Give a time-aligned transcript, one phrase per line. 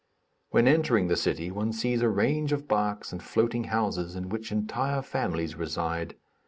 [0.49, 4.51] When entering the city one sees a range of barks and floating houses in which
[4.51, 6.15] entire families reside.